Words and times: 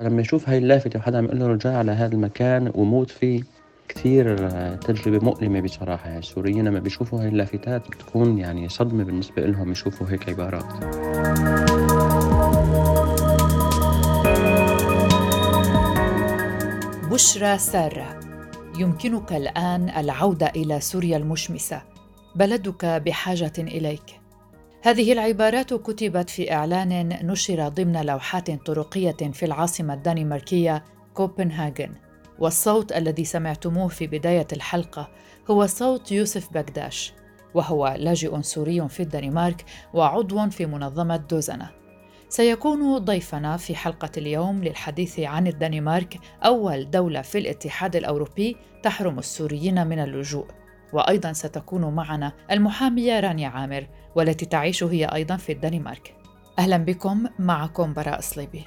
لمّا 0.00 0.20
يشوف 0.20 0.48
هاي 0.48 0.58
اللافتة 0.58 0.98
وحدا 0.98 1.18
عم 1.18 1.24
يقول 1.24 1.38
له 1.38 1.46
رجاء 1.46 1.72
على 1.72 1.92
هذا 1.92 2.14
المكان 2.14 2.72
وموت 2.74 3.10
فيه، 3.10 3.42
كتير 3.88 4.50
تجربة 4.74 5.24
مؤلمة 5.24 5.60
بصراحة، 5.60 6.06
يعني 6.06 6.18
السوريين 6.18 6.68
لمّا 6.68 6.78
بيشوفوا 6.78 7.20
هاي 7.20 7.28
اللافتات 7.28 7.88
بتكون 7.88 8.38
يعني 8.38 8.68
صدمة 8.68 9.04
بالنسبة 9.04 9.44
إلهم 9.44 9.70
يشوفوا 9.70 10.06
هيك 10.10 10.28
عبارات. 10.28 10.64
بشرى 17.10 17.58
سارة. 17.58 18.20
يمكنك 18.78 19.32
الآن 19.32 19.88
العودة 19.88 20.46
إلى 20.56 20.80
سوريا 20.80 21.16
المشمسة. 21.16 21.82
بلدك 22.34 22.84
بحاجة 22.84 23.52
إليك. 23.58 24.19
هذه 24.82 25.12
العبارات 25.12 25.74
كتبت 25.74 26.30
في 26.30 26.52
إعلان 26.52 27.08
نشر 27.26 27.68
ضمن 27.68 28.06
لوحات 28.06 28.66
طرقية 28.66 29.30
في 29.32 29.46
العاصمة 29.46 29.94
الدنماركية 29.94 30.84
كوبنهاغن 31.14 31.94
والصوت 32.38 32.92
الذي 32.92 33.24
سمعتموه 33.24 33.88
في 33.88 34.06
بداية 34.06 34.46
الحلقة 34.52 35.08
هو 35.50 35.66
صوت 35.66 36.12
يوسف 36.12 36.52
بكداش 36.52 37.12
وهو 37.54 37.96
لاجئ 37.98 38.42
سوري 38.42 38.88
في 38.88 39.00
الدنمارك 39.00 39.64
وعضو 39.94 40.50
في 40.50 40.66
منظمة 40.66 41.16
دوزنة. 41.16 41.70
سيكون 42.28 42.98
ضيفنا 42.98 43.56
في 43.56 43.74
حلقة 43.76 44.10
اليوم 44.16 44.64
للحديث 44.64 45.20
عن 45.20 45.46
الدنمارك 45.46 46.18
أول 46.44 46.90
دولة 46.90 47.22
في 47.22 47.38
الاتحاد 47.38 47.96
الأوروبي 47.96 48.56
تحرم 48.82 49.18
السوريين 49.18 49.86
من 49.86 49.98
اللجوء. 49.98 50.46
وأيضا 50.92 51.32
ستكون 51.32 51.94
معنا 51.94 52.32
المحامية 52.50 53.20
رانيا 53.20 53.48
عامر 53.48 53.86
والتي 54.14 54.46
تعيش 54.46 54.82
هي 54.82 55.04
أيضا 55.04 55.36
في 55.36 55.52
الدنمارك. 55.52 56.14
أهلا 56.58 56.76
بكم 56.76 57.26
معكم 57.38 57.92
براء 57.92 58.20
صليبي 58.20 58.64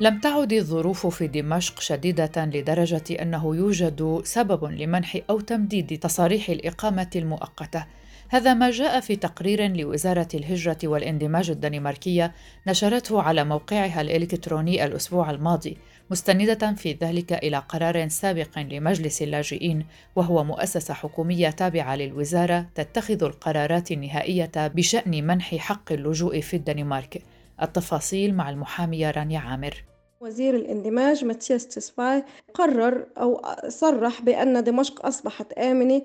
لم 0.00 0.18
تعد 0.18 0.52
الظروف 0.52 1.06
في 1.06 1.26
دمشق 1.26 1.80
شديدة 1.80 2.32
لدرجة 2.36 3.22
أنه 3.22 3.56
يوجد 3.56 4.20
سبب 4.24 4.64
لمنح 4.64 5.18
أو 5.30 5.40
تمديد 5.40 5.98
تصاريح 5.98 6.48
الإقامة 6.48 7.10
المؤقتة 7.16 7.86
هذا 8.32 8.54
ما 8.54 8.70
جاء 8.70 9.00
في 9.00 9.16
تقرير 9.16 9.76
لوزارة 9.76 10.28
الهجرة 10.34 10.78
والاندماج 10.84 11.50
الدنماركية 11.50 12.32
نشرته 12.66 13.22
على 13.22 13.44
موقعها 13.44 14.00
الإلكتروني 14.00 14.84
الأسبوع 14.84 15.30
الماضي 15.30 15.76
مستندة 16.10 16.72
في 16.72 16.92
ذلك 16.92 17.32
إلى 17.32 17.62
قرار 17.68 18.08
سابق 18.08 18.58
لمجلس 18.58 19.22
اللاجئين 19.22 19.86
وهو 20.16 20.44
مؤسسة 20.44 20.94
حكومية 20.94 21.50
تابعة 21.50 21.96
للوزارة 21.96 22.66
تتخذ 22.74 23.24
القرارات 23.24 23.92
النهائية 23.92 24.50
بشأن 24.56 25.26
منح 25.26 25.54
حق 25.54 25.92
اللجوء 25.92 26.40
في 26.40 26.56
الدنمارك. 26.56 27.22
التفاصيل 27.62 28.34
مع 28.34 28.50
المحامية 28.50 29.10
رانيا 29.10 29.38
عامر. 29.38 29.84
وزير 30.20 30.56
الاندماج 30.56 31.24
ماتياس 31.24 31.68
تسفاي 31.68 32.24
قرر 32.54 33.06
أو 33.18 33.42
صرح 33.68 34.22
بأن 34.22 34.64
دمشق 34.64 35.06
أصبحت 35.06 35.52
آمنة 35.52 36.02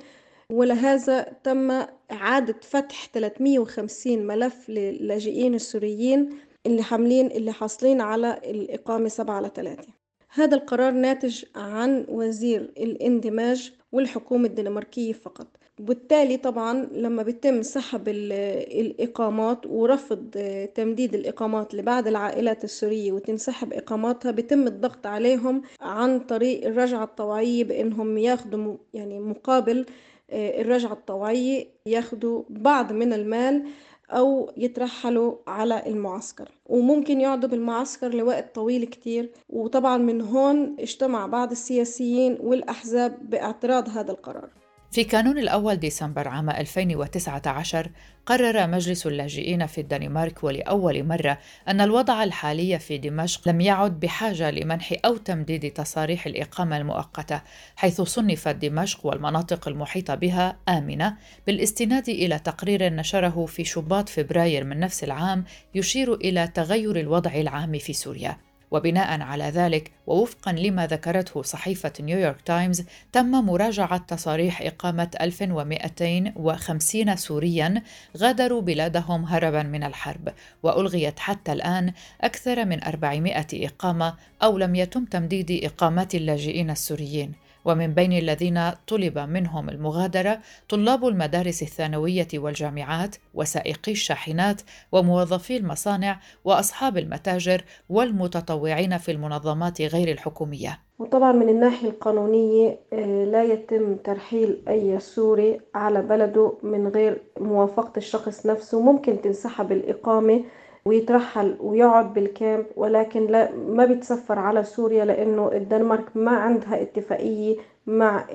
ولهذا 0.51 1.21
تم 1.43 1.71
إعادة 2.11 2.55
فتح 2.61 3.07
350 3.13 4.27
ملف 4.27 4.69
للاجئين 4.69 5.55
السوريين 5.55 6.29
اللي 6.65 6.83
حاملين 6.83 7.27
اللي 7.27 7.51
حاصلين 7.51 8.01
على 8.01 8.39
الإقامة 8.43 9.07
سبعة 9.07 9.35
على 9.35 9.51
ثلاثة. 9.55 9.87
هذا 10.29 10.55
القرار 10.55 10.91
ناتج 10.91 11.43
عن 11.55 12.05
وزير 12.09 12.61
الاندماج 12.61 13.73
والحكومة 13.91 14.45
الدنماركية 14.47 15.13
فقط. 15.13 15.47
وبالتالي 15.79 16.37
طبعا 16.37 16.87
لما 16.91 17.23
بيتم 17.23 17.61
سحب 17.61 18.07
الإقامات 18.07 19.65
ورفض 19.65 20.29
تمديد 20.75 21.13
الإقامات 21.15 21.73
لبعض 21.75 22.07
العائلات 22.07 22.63
السورية 22.63 23.11
وتنسحب 23.11 23.73
إقاماتها 23.73 24.31
بيتم 24.31 24.67
الضغط 24.67 25.05
عليهم 25.07 25.61
عن 25.81 26.19
طريق 26.19 26.67
الرجعة 26.67 27.03
الطوعية 27.03 27.63
بإنهم 27.63 28.17
ياخدوا 28.17 28.77
يعني 28.93 29.19
مقابل 29.19 29.86
آه، 30.30 30.61
الرجعة 30.61 30.93
الطوعية 30.93 31.67
ياخدوا 31.86 32.43
بعض 32.49 32.93
من 32.93 33.14
المال 33.14 33.64
أو 34.11 34.52
يترحلوا 34.58 35.36
على 35.48 35.83
المعسكر. 35.88 36.52
وممكن 36.65 37.21
يقعدوا 37.21 37.49
بالمعسكر 37.49 38.14
لوقت 38.14 38.55
طويل 38.55 38.86
كتير. 38.86 39.32
وطبعا 39.49 39.98
من 39.98 40.21
هون 40.21 40.76
اجتمع 40.80 41.26
بعض 41.26 41.52
السياسيين 41.52 42.37
والأحزاب 42.42 43.30
باعتراض 43.30 43.89
هذا 43.89 44.11
القرار. 44.11 44.49
في 44.97 45.03
كانون 45.03 45.37
الأول 45.37 45.75
ديسمبر 45.75 46.27
عام 46.27 46.49
2019 46.49 47.89
قرر 48.25 48.67
مجلس 48.67 49.08
اللاجئين 49.08 49.65
في 49.65 49.81
الدنمارك 49.81 50.43
ولأول 50.43 51.03
مرة 51.03 51.37
أن 51.67 51.81
الوضع 51.81 52.23
الحالي 52.23 52.80
في 52.80 52.97
دمشق 52.97 53.47
لم 53.47 53.61
يعد 53.61 53.99
بحاجة 53.99 54.52
لمنح 54.52 54.93
أو 55.05 55.17
تمديد 55.17 55.71
تصاريح 55.71 56.25
الإقامة 56.25 56.77
المؤقتة 56.77 57.41
حيث 57.75 58.02
صنفت 58.02 58.55
دمشق 58.55 59.05
والمناطق 59.05 59.67
المحيطة 59.67 60.15
بها 60.15 60.57
آمنة 60.69 61.17
بالاستناد 61.47 62.09
إلى 62.09 62.39
تقرير 62.39 62.93
نشره 62.93 63.45
في 63.45 63.63
شباط 63.63 64.09
فبراير 64.09 64.63
من 64.63 64.80
نفس 64.80 65.03
العام 65.03 65.43
يشير 65.75 66.13
إلى 66.13 66.47
تغير 66.47 66.99
الوضع 66.99 67.31
العام 67.33 67.77
في 67.77 67.93
سوريا. 67.93 68.46
وبناء 68.72 69.22
على 69.22 69.44
ذلك 69.44 69.92
ووفقا 70.08 70.52
لما 70.52 70.88
ذكرته 70.88 71.42
صحيفة 71.42 71.94
نيويورك 72.00 72.42
تايمز 72.42 72.83
تم 73.11 73.32
مراجعة 73.32 73.98
تصاريح 73.98 74.61
إقامة 74.61 75.10
1250 75.22 77.16
سوريا 77.16 77.82
غادروا 78.17 78.61
بلادهم 78.61 79.26
هربا 79.26 79.64
من 79.64 79.83
الحرب 79.83 80.33
وألغيت 80.64 81.20
حتى 81.20 81.52
الآن 81.54 81.94
أكثر 82.22 82.66
من 82.66 82.83
400 82.83 83.45
إقامة 83.54 84.14
أو 84.44 84.58
لم 84.58 84.76
يتم 84.76 85.05
تمديد 85.05 85.64
إقامات 85.64 86.16
اللاجئين 86.16 86.70
السوريين. 86.70 87.46
ومن 87.67 87.94
بين 87.94 88.11
الذين 88.11 88.60
طلب 88.88 89.20
منهم 89.20 89.70
المغادرة 89.70 90.39
طلاب 90.70 91.08
المدارس 91.08 91.61
الثانوية 91.61 92.28
والجامعات 92.33 93.16
وسائقي 93.33 93.92
الشاحنات 93.92 94.61
وموظفي 94.92 95.58
المصانع 95.58 96.20
وأصحاب 96.45 96.98
المتاجر 96.98 97.64
والمتطوعين 97.89 98.98
في 98.98 99.11
المنظمات 99.11 99.82
غير 99.82 100.11
الحكومية. 100.11 100.80
وطبعا 101.00 101.32
من 101.32 101.50
الناحية 101.50 101.89
القانونية 101.89 102.80
آه، 102.94 103.26
لا 103.26 103.44
يتم 103.44 103.95
ترحيل 103.95 104.64
أي 104.67 104.99
سوري 104.99 105.61
على 105.76 106.02
بلده 106.02 106.54
من 106.64 106.88
غير 106.88 107.22
موافقة 107.39 107.94
الشخص 107.98 108.45
نفسه. 108.45 108.82
ممكن 108.82 109.22
تنسحب 109.22 109.72
الإقامة 109.72 110.44
ويترحل 110.87 111.58
ويقعد 111.59 112.14
بالكامب 112.14 112.65
ولكن 112.75 113.27
لا 113.27 113.52
ما 113.55 113.86
بيتسفر 113.86 114.39
على 114.39 114.64
سوريا 114.64 115.05
لأنه 115.05 115.52
الدنمارك 115.52 116.17
ما 116.17 116.31
عندها 116.31 116.81
اتفاقية. 116.81 117.58
مع 117.87 118.25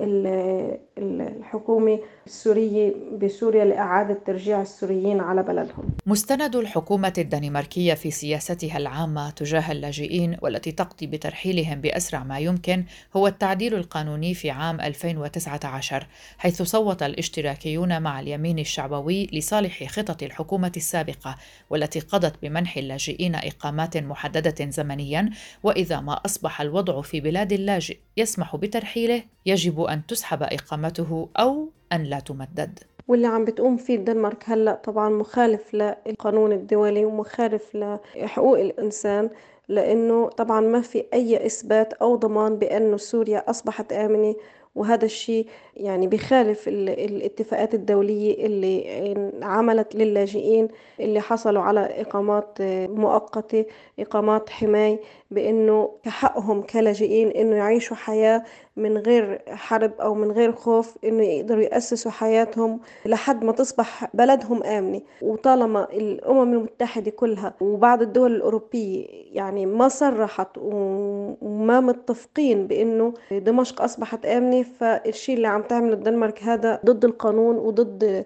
الحكومة 0.99 1.99
السورية 2.27 2.93
بسوريا 3.23 3.65
لإعادة 3.65 4.19
ترجيع 4.27 4.63
السوريين 4.63 5.21
على 5.21 5.43
بلدهم. 5.43 5.91
مستند 6.07 6.57
الحكومة 6.57 7.13
الدنماركية 7.19 7.95
في 7.95 8.11
سياستها 8.11 8.77
العامة 8.77 9.31
تجاه 9.31 9.73
اللاجئين 9.73 10.37
والتي 10.43 10.73
تقضي 10.73 11.07
بترحيلهم 11.07 11.81
بأسرع 11.81 12.25
ما 12.25 12.39
يمكن 12.39 12.85
هو 13.17 13.27
التعديل 13.27 13.75
القانوني 13.75 14.35
في 14.35 14.51
عام 14.51 14.81
2019 14.81 16.07
حيث 16.39 16.63
صوت 16.63 17.03
الاشتراكيون 17.03 18.03
مع 18.03 18.21
اليمين 18.21 18.59
الشعبوي 18.59 19.29
لصالح 19.33 19.85
خطط 19.85 20.23
الحكومة 20.23 20.73
السابقة 20.77 21.37
والتي 21.71 22.01
قضت 22.01 22.35
بمنح 22.43 22.77
اللاجئين 22.77 23.35
إقامات 23.35 23.97
محددة 23.97 24.71
زمنيا 24.71 25.31
وإذا 25.63 26.01
ما 26.01 26.13
أصبح 26.13 26.61
الوضع 26.61 27.01
في 27.01 27.21
بلاد 27.21 27.53
اللاجئ 27.53 27.99
يسمح 28.17 28.57
بترحيله 28.57 29.23
يجب 29.47 29.81
أن 29.81 30.07
تسحب 30.07 30.43
إقامته 30.43 31.29
أو 31.37 31.69
أن 31.93 32.03
لا 32.03 32.21
تمدد. 32.21 32.79
واللي 33.09 33.27
عم 33.27 33.45
بتقوم 33.45 33.77
فيه 33.77 33.97
الدنمارك 33.97 34.45
هلأ 34.47 34.75
طبعا 34.85 35.09
مخالف 35.09 35.75
للقانون 35.75 36.53
الدولي 36.53 37.05
ومخالف 37.05 37.77
لحقوق 38.17 38.59
الإنسان 38.59 39.31
لأنه 39.69 40.29
طبعا 40.29 40.61
ما 40.61 40.81
في 40.81 41.05
أي 41.15 41.47
إثبات 41.47 41.93
أو 41.93 42.17
ضمان 42.17 42.57
بانه 42.59 42.97
سوريا 42.97 43.51
أصبحت 43.51 43.93
آمنة 43.93 44.35
وهذا 44.75 45.05
الشيء 45.05 45.47
يعني 45.77 46.07
بخالف 46.07 46.69
الاتفاقات 46.69 47.75
الدولية 47.75 48.47
اللي 48.47 49.31
عملت 49.43 49.95
للاجئين 49.95 50.69
اللي 51.01 51.21
حصلوا 51.21 51.63
على 51.63 51.81
إقامات 52.01 52.59
مؤقتة 52.91 53.65
إقامات 53.99 54.51
حماية. 54.51 55.01
بأنه 55.33 55.91
كحقهم 56.03 56.63
كلاجئين 56.63 57.29
أنه 57.29 57.57
يعيشوا 57.57 57.97
حياة 57.97 58.43
من 58.77 58.99
غير 58.99 59.43
حرب 59.49 59.93
أو 60.01 60.15
من 60.15 60.31
غير 60.33 60.53
خوف 60.53 60.97
إنه 61.05 61.23
يقدروا 61.25 61.63
يأسسوا 61.63 62.11
حياتهم 62.11 62.81
لحد 63.07 63.45
ما 63.45 63.53
تصبح 63.53 64.09
بلدهم 64.15 64.63
آمنة. 64.63 65.01
وطالما 65.23 65.85
الأمم 65.93 66.53
المتحدة 66.53 67.11
كلها 67.11 67.55
وبعض 67.61 68.03
الدول 68.03 68.35
الأوروبية 68.37 69.07
يعني 69.33 69.67
ما 69.67 69.89
صرحت 69.89 70.49
وما 70.59 71.81
متفقين 71.81 72.67
بإنه 72.67 73.15
دمشق 73.31 73.83
أصبحت 73.83 74.27
آمنة 74.27 74.63
فالشيء 74.63 75.37
اللي 75.37 75.49
عم 75.49 75.63
تعمله 75.63 75.93
الدنمارك 75.95 76.43
هذا 76.43 76.81
ضد 76.85 77.05
القانون 77.05 77.57
وضد 77.57 78.25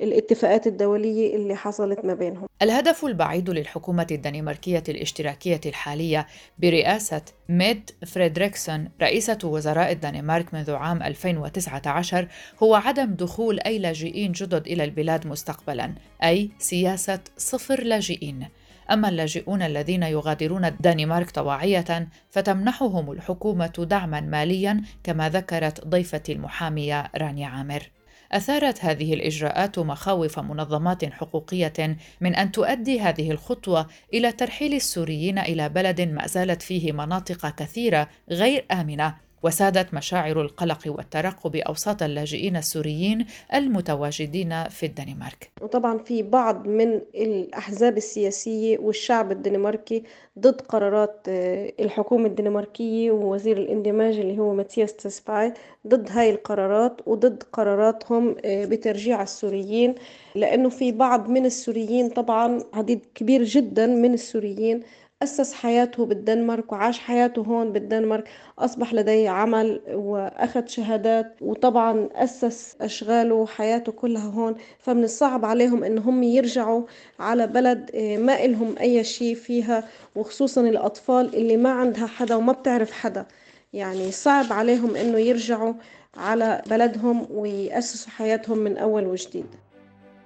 الاتفاقات 0.00 0.66
الدولية 0.66 1.36
اللي 1.36 1.56
حصلت 1.56 2.04
ما 2.04 2.14
بينهم. 2.14 2.46
الهدف 2.62 3.04
البعيد 3.04 3.50
للحكومة 3.50 4.06
الدنماركية 4.10 4.82
الاشتراكية 4.88 5.60
الحالية 5.66 6.26
برئاسة 6.58 7.22
ميد 7.48 7.90
فريدريكسون 8.06 8.88
رئيسة 9.02 9.38
وزراء 9.44 9.92
الدنمارك 9.92 10.54
منذ 10.54 10.70
عام 10.70 11.02
2019 11.02 12.28
هو 12.62 12.74
عدم 12.74 13.14
دخول 13.14 13.60
أي 13.60 13.78
لاجئين 13.78 14.32
جدد 14.32 14.66
إلى 14.66 14.84
البلاد 14.84 15.26
مستقبلا 15.26 15.94
أي 16.24 16.50
سياسة 16.58 17.20
صفر 17.36 17.82
لاجئين. 17.84 18.46
أما 18.90 19.08
اللاجئون 19.08 19.62
الذين 19.62 20.02
يغادرون 20.02 20.64
الدنمارك 20.64 21.30
طواعية 21.30 22.08
فتمنحهم 22.30 23.12
الحكومة 23.12 23.86
دعما 23.90 24.20
ماليا 24.20 24.82
كما 25.04 25.28
ذكرت 25.28 25.86
ضيفتي 25.86 26.32
المحامية 26.32 27.10
رانيا 27.16 27.46
عامر. 27.46 27.90
أثارت 28.34 28.84
هذه 28.84 29.14
الإجراءات 29.14 29.78
مخاوف 29.78 30.38
منظمات 30.38 31.04
حقوقية 31.04 31.96
من 32.20 32.34
أن 32.34 32.52
تؤدي 32.52 33.00
هذه 33.00 33.30
الخطوة 33.30 33.86
إلى 34.14 34.32
ترحيل 34.32 34.74
السوريين 34.74 35.38
إلى 35.38 35.68
بلد 35.68 36.00
ما 36.00 36.26
زالت 36.26 36.62
فيه 36.62 36.92
مناطق 36.92 37.48
كثيرة 37.48 38.08
غير 38.30 38.64
آمنة. 38.72 39.23
وسادت 39.44 39.94
مشاعر 39.94 40.40
القلق 40.40 40.78
والترقب 40.86 41.56
أوساط 41.56 42.02
اللاجئين 42.02 42.56
السوريين 42.56 43.26
المتواجدين 43.54 44.64
في 44.64 44.86
الدنمارك. 44.86 45.50
وطبعا 45.62 45.98
في 45.98 46.22
بعض 46.22 46.66
من 46.68 47.00
الأحزاب 47.14 47.96
السياسية 47.96 48.78
والشعب 48.78 49.32
الدنماركي 49.32 50.02
ضد 50.38 50.60
قرارات 50.60 51.26
آه، 51.28 51.72
الحكومة 51.80 52.26
الدنماركية 52.26 53.10
ووزير 53.10 53.56
الاندماج 53.56 54.18
اللي 54.18 54.38
هو 54.38 54.54
ماتياس 54.54 54.96
تسباي 54.96 55.52
ضد 55.86 56.08
هاي 56.10 56.30
القرارات 56.30 57.00
وضد 57.06 57.42
قراراتهم 57.52 58.36
آه، 58.44 58.64
بترجيع 58.64 59.22
السوريين 59.22 59.94
لأنه 60.34 60.68
في 60.68 60.92
بعض 60.92 61.28
من 61.28 61.46
السوريين 61.46 62.08
طبعا 62.08 62.60
عديد 62.74 63.00
كبير 63.14 63.42
جدا 63.44 63.86
من 63.86 64.14
السوريين 64.14 64.82
أسس 65.24 65.54
حياته 65.54 66.06
بالدنمارك 66.06 66.72
وعاش 66.72 66.98
حياته 66.98 67.42
هون 67.42 67.72
بالدنمارك 67.72 68.28
أصبح 68.58 68.94
لديه 68.94 69.30
عمل 69.30 69.80
وأخذ 69.88 70.66
شهادات 70.66 71.36
وطبعا 71.40 72.08
أسس 72.14 72.76
أشغاله 72.80 73.34
وحياته 73.34 73.92
كلها 73.92 74.24
هون. 74.28 74.54
فمن 74.78 75.04
الصعب 75.04 75.44
عليهم 75.44 75.84
إنهم 75.84 76.22
يرجعوا 76.22 76.82
على 77.18 77.46
بلد 77.46 77.90
آه، 77.94 78.16
ما 78.16 78.44
إلهم 78.44 78.78
أي 78.80 79.04
شيء 79.04 79.34
فيها 79.34 79.84
وخصوصا 80.16 80.60
الأطفال 80.60 81.34
اللي 81.34 81.56
ما 81.56 81.70
عندها 81.70 82.06
حدا 82.06 82.34
وما 82.34 82.52
بتعرف 82.52 82.92
حدا. 82.92 83.26
يعني 83.72 84.10
صعب 84.12 84.52
عليهم 84.52 84.96
إنه 84.96 85.18
يرجعوا 85.18 85.74
على 86.16 86.62
بلدهم 86.70 87.26
ويأسسوا 87.30 88.10
حياتهم 88.12 88.58
من 88.58 88.76
أول 88.78 89.06
وجديد. 89.06 89.46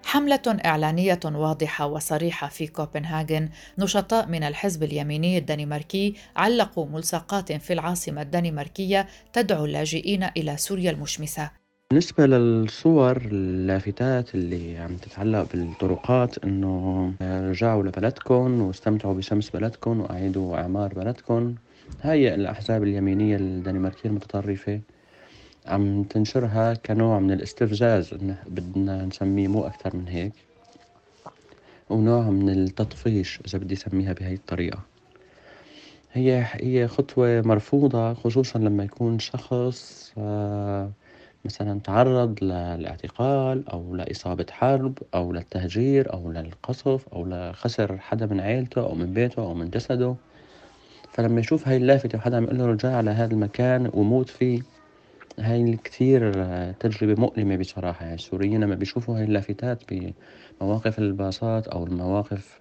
حملة 0.09 0.59
إعلانية 0.65 1.21
واضحة 1.25 1.87
وصريحة 1.87 2.49
في 2.49 2.67
كوبنهاجن 2.67 3.49
نشطاء 3.79 4.27
من 4.27 4.43
الحزب 4.43 4.83
اليميني 4.83 5.39
الدنماركي 5.39 6.15
علقوا 6.37 6.87
ملصقات 6.87 7.53
في 7.53 7.73
العاصمة 7.73 8.23
الدنماركية 8.23 9.07
تدعو 9.33 9.65
اللاجئين 9.65 10.25
إلى 10.37 10.57
سوريا 10.57 10.91
المشمسة. 10.91 11.51
بالنسبة 11.91 12.27
للصور 12.27 13.17
اللافتات 13.17 14.35
اللي 14.35 14.79
عم 14.79 14.97
تتعلق 14.97 15.53
بالطرقات 15.53 16.45
إنه 16.45 17.13
رجعوا 17.23 17.83
لبلدكم 17.83 18.61
واستمتعوا 18.63 19.15
بشمس 19.15 19.51
بلدكم 19.51 20.01
وأعيدوا 20.01 20.57
إعمار 20.57 20.95
بلدكم 20.95 21.55
هاي 22.03 22.35
الأحزاب 22.35 22.83
اليمينية 22.83 23.37
الدنماركية 23.37 24.09
المتطرفة. 24.09 24.81
عم 25.69 26.03
تنشرها 26.03 26.75
كنوع 26.75 27.19
من 27.19 27.33
الاستفزاز. 27.33 28.15
إنه 28.15 28.39
بدنا 28.47 29.05
نسميه 29.05 29.49
مو 29.49 29.67
أكثر 29.67 29.97
من 29.97 30.09
هيك 30.09 30.33
ونوع 31.91 32.23
من 32.31 32.49
التطفيش 32.49 33.41
إذا 33.47 33.59
بدي 33.59 33.75
أسميها 33.75 34.13
بهي 34.13 34.35
الطريقة. 34.35 34.81
هي 36.13 36.47
هي 36.53 36.89
خطوة 36.89 37.41
مرفوضة 37.41 38.15
خصوصا 38.15 38.59
لما 38.59 38.85
يكون 38.85 39.19
شخص 39.19 40.13
آه، 40.19 40.91
مثلا 41.45 41.81
تعرض 41.81 42.45
للاعتقال 42.45 43.69
أو 43.69 43.95
لإصابة 43.97 44.47
حرب 44.51 44.99
أو 45.15 45.33
للتهجير 45.33 46.13
أو 46.13 46.33
للقصف 46.33 47.09
أو 47.09 47.27
لخسر 47.27 47.99
حدا 47.99 48.27
من 48.27 48.41
عيلته 48.41 48.81
أو 48.81 48.95
من 48.95 49.13
بيته 49.13 49.43
أو 49.43 49.55
من 49.55 49.71
جسده. 49.71 50.17
فلما 51.13 51.41
يشوف 51.41 51.69
هاي 51.69 51.77
اللافتة 51.77 52.19
وحدا 52.19 52.37
عم 52.37 52.45
يقول 52.45 52.59
له 52.59 52.67
رجع 52.67 52.97
على 52.97 53.11
هذا 53.11 53.33
المكان 53.35 53.91
وموت 53.95 54.29
فيه 54.29 54.63
هاي 55.39 55.77
كتير 55.77 56.33
تجربة 56.73 57.21
مؤلمة 57.21 57.57
بصراحة. 57.57 58.03
يعني 58.05 58.15
السوريين 58.15 58.61
لما 58.65 58.75
بيشوفوا 58.75 59.19
هاي 59.19 59.25
اللافتات 59.25 59.83
بمواقف 60.61 60.99
الباصات 60.99 61.69
أو 61.69 61.85
المواقف 61.87 62.61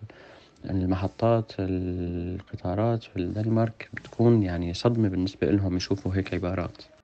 المحطات 0.69 1.51
القطارات 1.59 3.03
في 3.03 3.17
الدنمارك 3.17 3.89
بتكون 3.93 4.43
يعني 4.43 4.73
صدمة 4.73 5.09
بالنسبة 5.09 5.47
لهم 5.47 5.75
يشوفوا 5.77 6.15
هيك 6.15 6.33
عبارات. 6.33 6.96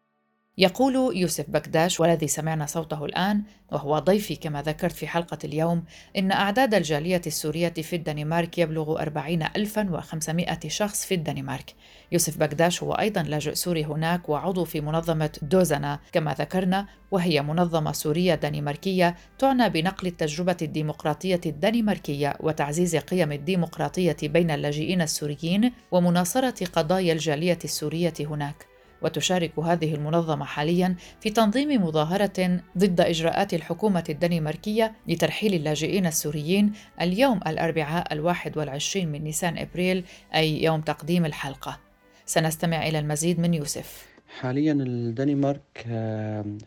يقول 0.57 1.17
يوسف 1.17 1.50
بكداش 1.50 2.00
والذي 2.00 2.27
سمعنا 2.27 2.65
صوته 2.65 3.05
الآن 3.05 3.44
وهو 3.71 4.00
ضيفي 4.00 4.35
كما 4.35 4.61
ذكرت 4.61 4.91
في 4.91 5.07
حلقة 5.07 5.38
اليوم 5.44 5.83
إن 6.17 6.31
أعداد 6.31 6.73
الجالية 6.73 7.21
السورية 7.27 7.73
في 7.73 7.95
الدنمارك 7.95 8.57
يبلغ 8.57 9.01
40500 9.01 10.59
شخص 10.67 11.05
في 11.05 11.13
الدنمارك. 11.13 11.73
يوسف 12.11 12.38
بكداش 12.38 12.83
هو 12.83 12.94
أيضا 12.94 13.23
لاجئ 13.23 13.53
سوري 13.55 13.85
هناك 13.85 14.29
وعضو 14.29 14.65
في 14.65 14.81
منظمة 14.81 15.29
دوزنا. 15.41 16.00
كما 16.11 16.33
ذكرنا 16.33 16.88
وهي 17.11 17.41
منظمة 17.41 17.91
سورية 17.91 18.35
دنماركية 18.35 19.15
تعنى 19.39 19.69
بنقل 19.69 20.07
التجربة 20.07 20.57
الديمقراطية 20.61 21.41
الدنماركية 21.45 22.38
وتعزيز 22.39 22.95
قيم 22.95 23.31
الديمقراطية 23.31 24.17
بين 24.23 24.51
اللاجئين 24.51 25.01
السوريين 25.01 25.71
ومناصرة 25.91 26.65
قضايا 26.65 27.13
الجالية 27.13 27.59
السورية 27.63 28.13
هناك. 28.19 28.72
وتشارك 29.03 29.59
هذه 29.59 29.95
المنظمة 29.95 30.45
حاليا 30.45 30.95
في 31.19 31.29
تنظيم 31.29 31.83
مظاهرة 31.83 32.59
ضد 32.77 33.01
إجراءات 33.01 33.53
الحكومة 33.53 34.03
الدنماركية 34.09 34.94
لترحيل 35.07 35.53
اللاجئين 35.53 36.05
السوريين 36.05 36.73
اليوم 37.01 37.39
الأربعاء 37.47 38.13
الواحد 38.13 38.57
والعشرين 38.57 39.11
من 39.11 39.23
نيسان 39.23 39.57
إبريل 39.57 40.05
أي 40.35 40.63
يوم 40.63 40.81
تقديم 40.81 41.25
الحلقة. 41.25 41.79
سنستمع 42.25 42.88
إلى 42.88 43.00
المزيد 43.00 43.39
من 43.39 43.53
يوسف. 43.53 44.07
حاليا 44.39 44.73
الدنمارك 44.73 45.85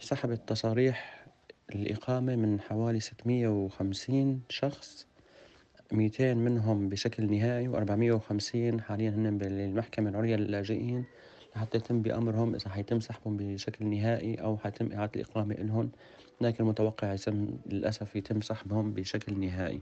سحبت 0.00 0.40
تصاريح 0.46 1.26
الإقامة 1.74 2.36
من 2.36 2.60
حوالي 2.60 3.00
650 3.00 4.40
شخص 4.48 5.06
200 5.92 6.34
منهم 6.34 6.88
بشكل 6.88 7.32
نهائي 7.32 7.68
و450 7.68 8.80
حاليا 8.80 9.10
هن 9.10 9.38
بالمحكمة 9.38 10.10
العليا 10.10 10.36
للاجئين. 10.36 11.04
حتى 11.56 11.78
يتم 11.78 12.02
بأمرهم 12.02 12.54
إذا 12.54 12.70
حيتم 12.70 13.00
سحبهم 13.00 13.36
بشكل 13.36 13.86
نهائي 13.86 14.34
أو 14.34 14.56
حيتم 14.58 14.92
إعادة 14.92 15.12
الإقامة 15.16 15.54
إلهم 15.54 15.90
لكن 16.40 16.64
المتوقع 16.64 17.12
يتم 17.12 17.48
للأسف 17.66 18.16
يتم 18.16 18.40
سحبهم 18.40 18.92
بشكل 18.92 19.40
نهائي. 19.40 19.80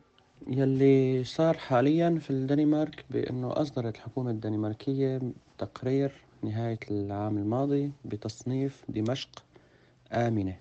يلي 0.48 1.24
صار 1.24 1.56
حاليا 1.58 2.18
في 2.18 2.30
الدنمارك 2.30 3.04
بأنه 3.10 3.52
أصدرت 3.52 3.96
الحكومة 3.96 4.30
الدنماركية 4.30 5.20
تقرير 5.58 6.12
نهاية 6.42 6.78
العام 6.90 7.38
الماضي 7.38 7.92
بتصنيف 8.04 8.84
دمشق 8.88 9.44
آمنة. 10.12 10.56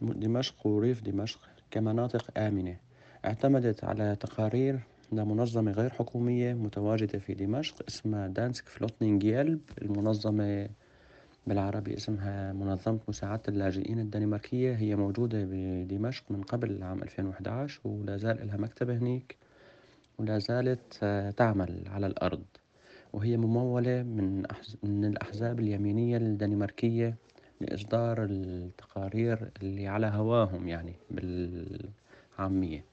دمشق 0.00 0.66
وريف 0.66 1.02
دمشق 1.02 1.40
كمناطق 1.70 2.38
آمنة. 2.38 2.76
اعتمدت 3.24 3.84
على 3.84 4.16
تقارير 4.20 4.80
لمنظمة 5.12 5.72
غير 5.72 5.90
حكومية 5.90 6.54
متواجدة 6.54 7.18
في 7.18 7.34
دمشق 7.34 7.74
اسمها 7.88 8.26
دانسك 8.28 8.68
فلوتنينج 8.68 9.24
يلب 9.24 9.60
المنظمة 9.82 10.68
بالعربي 11.46 11.96
اسمها 11.96 12.52
منظمة 12.52 12.98
مساعدة 13.08 13.42
اللاجئين 13.48 13.98
الدنماركية. 13.98 14.74
هي 14.74 14.96
موجودة 14.96 15.46
بدمشق 15.50 16.24
من 16.30 16.42
قبل 16.42 16.82
عام 16.82 17.02
2011 17.02 17.80
ولا 17.84 18.16
زال 18.16 18.46
لها 18.46 18.56
مكتب 18.56 18.90
هنيك 18.90 19.36
ولا 20.18 20.38
زالت 20.38 20.98
آه، 21.02 21.30
تعمل 21.30 21.84
على 21.88 22.06
الأرض. 22.06 22.44
وهي 23.12 23.36
ممولة 23.36 24.02
من, 24.02 24.42
من 24.82 25.04
الأحزاب 25.04 25.60
اليمينية 25.60 26.16
الدنماركية 26.16 27.16
لإصدار 27.60 28.24
التقارير 28.24 29.50
اللي 29.62 29.88
على 29.88 30.06
هواهم 30.06 30.68
يعني 30.68 30.94
بالعامية. 31.10 32.84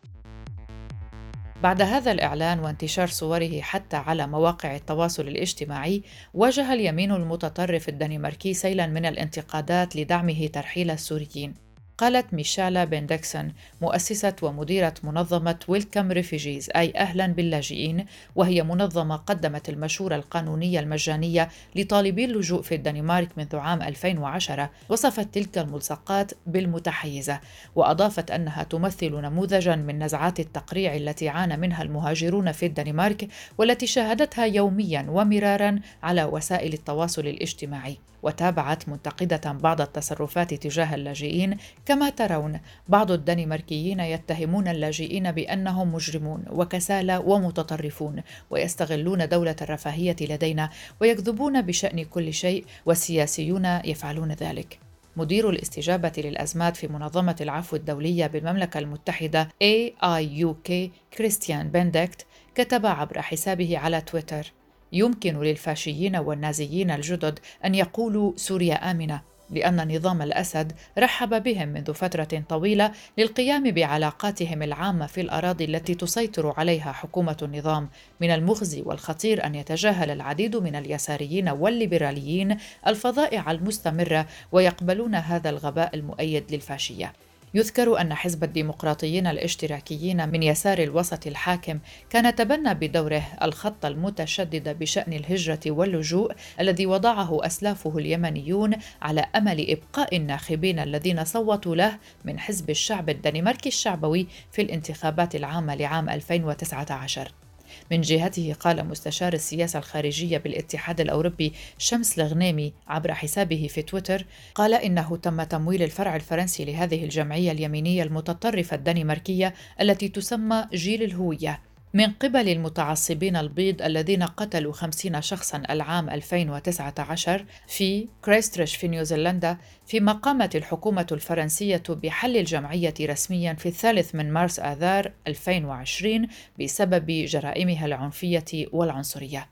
بعد 1.63 1.81
هذا 1.81 2.11
الإعلان 2.11 2.59
وانتشار 2.59 3.07
صوره 3.07 3.61
حتى 3.61 3.97
على 3.97 4.27
مواقع 4.27 4.75
التواصل 4.75 5.27
الاجتماعي 5.27 6.03
واجه 6.33 6.73
اليمين 6.73 7.11
المتطرف 7.11 7.89
الدنماركي 7.89 8.53
سيلا 8.53 8.87
من 8.87 9.05
الانتقادات 9.05 9.95
لدعمه 9.95 10.47
ترحيل 10.47 10.91
السوريين. 10.91 11.66
قالت 11.97 12.33
ميشالا 12.33 12.85
بندكسون 12.85 13.53
مؤسسة 13.81 14.35
ومديرة 14.41 14.93
منظمة 15.03 15.59
ويلكم 15.67 16.11
ريفيجيز 16.11 16.69
أي 16.75 16.93
أهلا 16.97 17.27
باللاجئين 17.27 18.05
وهي 18.35 18.63
منظمة 18.63 19.15
قدمت 19.15 19.69
المشورة 19.69 20.15
القانونية 20.15 20.79
المجانية 20.79 21.49
لطالبي 21.75 22.25
اللجوء 22.25 22.61
في 22.61 22.75
الدنمارك 22.75 23.29
منذ 23.37 23.55
عام 23.55 23.81
2010 23.81 24.69
وصفت 24.89 25.33
تلك 25.33 25.57
الملصقات 25.57 26.31
بالمتحيزة 26.47 27.39
وأضافت 27.75 28.31
أنها 28.31 28.63
تمثل 28.63 29.11
نموذجا 29.11 29.75
من 29.75 30.03
نزعات 30.03 30.39
التقريع 30.39 30.95
التي 30.95 31.29
عانى 31.29 31.57
منها 31.57 31.83
المهاجرون 31.83 32.51
في 32.51 32.65
الدنمارك 32.65 33.27
والتي 33.57 33.87
شاهدتها 33.87 34.45
يوميا 34.45 35.05
ومرارا 35.09 35.79
على 36.03 36.23
وسائل 36.23 36.73
التواصل 36.73 37.27
الاجتماعي. 37.27 37.97
وتابعت 38.23 38.89
منتقدة 38.89 39.51
بعض 39.51 39.81
التصرفات 39.81 40.53
تجاه 40.53 40.95
اللاجئين. 40.95 41.57
كما 41.85 42.09
ترون 42.09 42.59
بعض 42.87 43.11
الدنماركيين 43.11 43.99
يتهمون 43.99 44.67
اللاجئين 44.67 45.31
بأنهم 45.31 45.93
مجرمون 45.93 46.43
وكسالى 46.51 47.17
ومتطرفون 47.17 48.23
ويستغلون 48.49 49.29
دولة 49.29 49.55
الرفاهية 49.61 50.15
لدينا 50.21 50.69
ويكذبون 51.01 51.61
بشأن 51.61 52.03
كل 52.03 52.33
شيء 52.33 52.65
والسياسيون 52.85 53.65
يفعلون 53.65 54.31
ذلك. 54.31 54.79
مدير 55.17 55.49
الاستجابة 55.49 56.11
للأزمات 56.17 56.77
في 56.77 56.87
منظمة 56.87 57.35
العفو 57.41 57.75
الدولية 57.75 58.27
بالمملكة 58.27 58.77
المتحدة 58.77 59.49
AIUK 59.63 60.71
كريستيان 61.17 61.69
بندكت 61.69 62.25
كتب 62.55 62.85
عبر 62.85 63.21
حسابه 63.21 63.77
على 63.77 64.01
تويتر 64.01 64.53
يمكن 64.91 65.39
للفاشيين 65.39 66.15
والنازيين 66.15 66.91
الجدد 66.91 67.39
أن 67.65 67.75
يقولوا 67.75 68.33
سوريا 68.35 68.91
آمنة 68.91 69.21
لأن 69.49 69.95
نظام 69.95 70.21
الأسد 70.21 70.71
رحب 70.97 71.43
بهم 71.43 71.67
منذ 71.67 71.93
فترة 71.93 72.43
طويلة 72.49 72.91
للقيام 73.17 73.71
بعلاقاتهم 73.71 74.63
العامة 74.63 75.05
في 75.05 75.21
الأراضي 75.21 75.65
التي 75.65 75.95
تسيطر 75.95 76.53
عليها 76.57 76.91
حكومة 76.91 77.37
النظام. 77.41 77.89
من 78.21 78.31
المخزي 78.31 78.81
والخطير 78.81 79.45
أن 79.45 79.55
يتجاهل 79.55 80.09
العديد 80.09 80.55
من 80.55 80.75
اليساريين 80.75 81.49
والليبراليين 81.49 82.57
الفظائع 82.87 83.51
المستمرة 83.51 84.27
ويقبلون 84.51 85.15
هذا 85.15 85.49
الغباء 85.49 85.95
المؤيد 85.95 86.51
للفاشية. 86.51 87.13
يذكر 87.57 88.01
أن 88.01 88.13
حزب 88.13 88.43
الديمقراطيين 88.43 89.27
الاشتراكيين 89.27 90.29
من 90.29 90.43
يسار 90.43 90.79
الوسط 90.79 91.27
الحاكم 91.27 91.79
كان 92.09 92.35
تبنى 92.35 92.73
بدوره 92.73 93.23
الخط 93.41 93.85
المتشدد 93.85 94.79
بشأن 94.79 95.13
الهجرة 95.13 95.59
واللجوء 95.67 96.31
الذي 96.59 96.85
وضعه 96.85 97.45
أسلافه 97.45 97.97
اليمنيون 97.97 98.73
على 99.01 99.25
أمل 99.35 99.71
إبقاء 99.71 100.17
الناخبين 100.17 100.79
الذين 100.79 101.25
صوتوا 101.25 101.75
له 101.75 101.97
من 102.25 102.39
حزب 102.39 102.69
الشعب 102.69 103.09
الدنماركي 103.09 103.69
الشعبوي 103.69 104.27
في 104.51 104.61
الانتخابات 104.61 105.35
العامة 105.35 105.75
لعام 105.75 106.09
2019 106.09 107.46
من 107.91 108.01
جهته 108.01 108.55
قال 108.59 108.87
مستشار 108.87 109.33
السياسة 109.33 109.79
الخارجية 109.79 110.37
بالاتحاد 110.37 111.01
الأوروبي 111.01 111.53
شمس 111.77 112.19
الغنيمي 112.19 112.73
عبر 112.87 113.13
حسابه 113.13 113.67
في 113.69 113.81
تويتر 113.81 114.25
قال 114.55 114.73
إنه 114.73 115.17
تم 115.17 115.43
تمويل 115.43 115.83
الفرع 115.83 116.15
الفرنسي 116.15 116.65
لهذه 116.65 117.03
الجمعية 117.03 117.51
اليمينية 117.51 118.03
المتطرفة 118.03 118.75
الدنماركية 118.75 119.53
التي 119.81 120.09
تسمى 120.09 120.65
جيل 120.73 121.03
الهوية. 121.03 121.59
من 121.97 122.11
قبل 122.11 122.49
المتعصبين 122.49 123.35
البيض 123.35 123.81
الذين 123.81 124.23
قتلوا 124.23 124.73
خمسين 124.73 125.21
شخصا 125.21 125.63
العام 125.69 126.09
2019 126.09 127.45
في 127.67 128.07
كريستريش 128.25 128.75
في 128.75 128.87
نيوزيلندا 128.87 129.57
فيما 129.85 130.11
قامت 130.11 130.55
الحكومة 130.55 131.07
الفرنسية 131.11 131.83
بحل 131.89 132.37
الجمعية 132.37 132.93
رسميا 133.01 133.53
في 133.53 133.69
الثالث 133.69 134.15
من 134.15 134.33
مارس 134.33 134.59
آذار 134.59 135.11
2020 135.27 136.27
بسبب 136.61 137.05
جرائمها 137.05 137.85
العنفية 137.85 138.67
والعنصرية. 138.73 139.45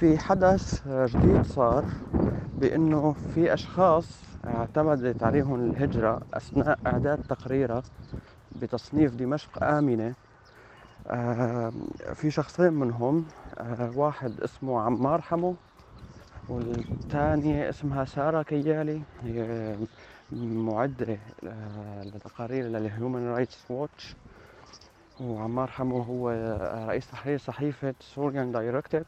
في 0.00 0.18
حدث 0.18 0.88
جديد 0.88 1.46
صار 1.46 1.84
بأنه 2.58 3.14
في 3.34 3.54
أشخاص 3.54 4.06
اعتمدت 4.44 5.22
عليهم 5.22 5.70
الهجرة 5.70 6.20
أثناء 6.34 6.78
إعداد 6.86 7.22
تقريرها 7.22 7.82
بتصنيف 8.56 9.14
دمشق 9.14 9.64
آمنة. 9.64 10.14
في 12.14 12.30
شخصين 12.30 12.72
منهم 12.72 13.24
آه، 13.58 13.92
واحد 13.96 14.40
اسمه 14.40 14.80
عمار 14.80 15.20
حمو 15.20 15.54
والثانية 16.48 17.68
اسمها 17.68 18.04
سارة 18.04 18.42
كيالي 18.42 19.02
هي 19.22 19.76
معدة 20.32 21.18
لتقارير 22.04 22.64
للهيومن 22.68 23.26
رايتس 23.28 23.70
ووتش 23.70 24.14
وعمار 25.20 25.66
حمو 25.68 26.02
هو 26.02 26.30
رئيس 26.88 27.10
تحرير 27.10 27.38
صحيفة 27.38 27.94
سوريا 28.00 28.52
دايركت 28.52 29.04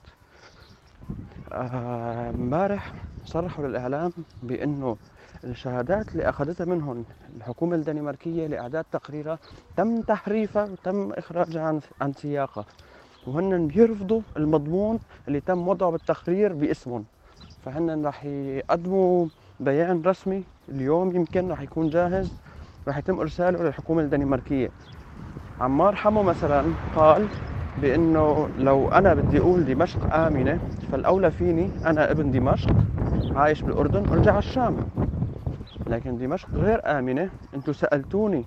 آه، 1.53 2.31
امبارح 2.31 2.93
صرحوا 3.25 3.67
للإعلام 3.67 4.13
بأنه 4.43 4.97
الشهادات 5.45 6.13
اللي 6.13 6.29
أخذتها 6.29 6.65
منهم 6.65 7.05
الحكومة 7.37 7.77
الدنماركية 7.77 8.47
لإعداد 8.47 8.85
تقريرها 8.93 9.39
تم 9.77 10.01
تحريفها 10.01 10.65
وتم 10.65 11.13
إخراجها 11.13 11.63
عن, 11.63 11.81
عن 12.01 12.13
سياقها. 12.13 12.65
وهن 13.27 13.67
بيرفضوا 13.67 14.21
المضمون 14.37 14.99
اللي 15.29 15.41
تم 15.41 15.69
وضعه 15.69 15.91
بالتقرير 15.91 16.53
باسمهم. 16.53 17.05
فهن 17.65 18.07
رح 18.07 18.25
يقدموا 18.25 19.27
بيان 19.61 20.03
رسمي 20.07 20.45
اليوم 20.69 21.17
يمكن 21.17 21.51
رح 21.51 21.61
يكون 21.61 21.89
جاهز 21.91 22.33
رح 22.89 22.99
يتم 22.99 23.21
إرساله 23.21 23.63
للحكومة 23.63 24.03
الدنماركية. 24.03 24.71
عمار 25.61 25.95
حمو 25.95 26.23
مثلا 26.23 26.65
قال 26.97 27.27
بإنه 27.83 28.49
لو 28.59 28.89
أنا 28.89 29.15
بدي 29.15 29.39
أقول 29.39 29.65
دمشق 29.65 30.15
آمنة 30.15 30.59
فالأولى 30.93 31.31
فيني 31.31 31.71
أنا 31.87 32.11
ابن 32.11 32.31
دمشق 32.31 32.75
عايش 33.35 33.63
بالأردن 33.63 34.09
أرجع 34.09 34.31
على 34.31 34.39
الشام. 34.39 34.77
لكن 35.89 36.19
دمشق 36.19 36.49
غير 36.55 36.99
آمنة. 36.99 37.31
أنتم 37.55 37.73
سألتوني 37.73 38.45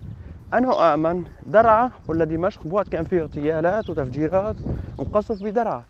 أنا 0.54 0.94
آمن؟ 0.94 1.24
درعا 1.46 1.92
ولا 2.08 2.26
دمشق؟ 2.26 2.68
بوقت 2.68 2.90
كان 2.90 3.04
فيه 3.04 3.22
اغتيالات 3.22 3.90
وتفجيرات 3.90 4.56
وقصف 4.98 5.44
بدرعا 5.44 5.84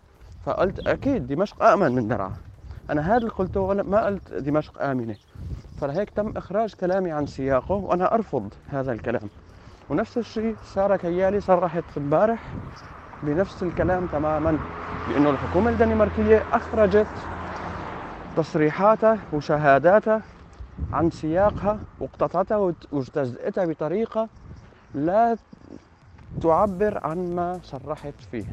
فقلت 0.45 0.87
أكيد 0.87 1.27
دمشق 1.27 1.63
آمن 1.63 1.91
من 1.91 2.07
درعا 2.07 2.31
أنا 2.89 3.01
هذا 3.01 3.17
اللي 3.17 3.29
قلته 3.29 3.73
ما 3.73 4.05
قلت 4.05 4.33
دمشق 4.33 4.81
آمنة. 4.81 5.15
فلهيك 5.81 6.09
تم 6.09 6.33
إخراج 6.37 6.73
كلامي 6.73 7.11
عن 7.11 7.25
سياقه 7.25 7.75
وأنا 7.75 8.13
أرفض 8.13 8.53
هذا 8.71 8.91
الكلام. 8.91 9.29
ونفس 9.89 10.17
الشيء 10.17 10.55
سارة 10.63 10.95
كيالي 10.95 11.41
صرحت 11.41 11.83
امبارح 11.97 12.43
بنفس 13.23 13.63
الكلام 13.63 14.05
تماما 14.05 14.57
بأنه 15.09 15.29
الحكومة 15.29 15.69
الدنماركية 15.69 16.43
أخرجت 16.53 17.07
تصريحاتها 18.37 19.17
وشهاداتها 19.33 20.21
عن 20.93 21.11
سياقها 21.11 21.79
واقتطعتها 21.99 22.73
واجتزأتها 22.91 23.65
بطريقة 23.65 24.29
لا 24.95 25.37
تعبر 26.41 26.97
عن 27.03 27.35
ما 27.35 27.59
صرحت 27.63 28.13
فيه. 28.31 28.45